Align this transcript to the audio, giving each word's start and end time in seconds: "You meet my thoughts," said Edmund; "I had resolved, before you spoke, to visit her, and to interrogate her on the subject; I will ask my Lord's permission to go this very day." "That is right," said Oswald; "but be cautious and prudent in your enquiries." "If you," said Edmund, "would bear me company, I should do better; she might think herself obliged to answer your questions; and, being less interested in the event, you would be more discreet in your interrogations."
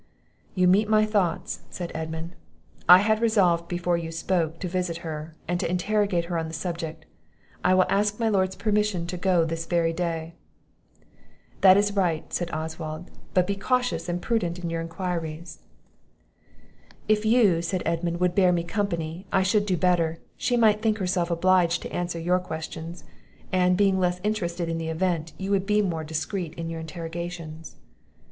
"You 0.55 0.67
meet 0.67 0.89
my 0.89 1.05
thoughts," 1.05 1.59
said 1.69 1.91
Edmund; 1.93 2.31
"I 2.89 2.97
had 3.05 3.21
resolved, 3.21 3.67
before 3.67 3.97
you 3.97 4.11
spoke, 4.11 4.57
to 4.61 4.67
visit 4.67 5.05
her, 5.05 5.35
and 5.47 5.59
to 5.59 5.69
interrogate 5.69 6.25
her 6.25 6.39
on 6.39 6.47
the 6.47 6.55
subject; 6.55 7.05
I 7.63 7.75
will 7.75 7.85
ask 7.87 8.19
my 8.19 8.27
Lord's 8.27 8.55
permission 8.55 9.05
to 9.05 9.15
go 9.15 9.45
this 9.45 9.67
very 9.67 9.93
day." 9.93 10.33
"That 11.61 11.77
is 11.77 11.95
right," 11.95 12.33
said 12.33 12.49
Oswald; 12.51 13.11
"but 13.35 13.45
be 13.45 13.55
cautious 13.55 14.09
and 14.09 14.19
prudent 14.19 14.57
in 14.57 14.71
your 14.71 14.81
enquiries." 14.81 15.59
"If 17.07 17.23
you," 17.23 17.61
said 17.61 17.83
Edmund, 17.85 18.19
"would 18.21 18.33
bear 18.33 18.51
me 18.51 18.63
company, 18.63 19.27
I 19.31 19.43
should 19.43 19.67
do 19.67 19.77
better; 19.77 20.17
she 20.35 20.57
might 20.57 20.81
think 20.81 20.97
herself 20.97 21.29
obliged 21.29 21.83
to 21.83 21.93
answer 21.93 22.17
your 22.19 22.39
questions; 22.39 23.03
and, 23.51 23.77
being 23.77 23.99
less 23.99 24.19
interested 24.23 24.67
in 24.67 24.79
the 24.79 24.89
event, 24.89 25.33
you 25.37 25.51
would 25.51 25.67
be 25.67 25.83
more 25.83 26.03
discreet 26.03 26.55
in 26.55 26.71
your 26.71 26.79
interrogations." 26.79 27.75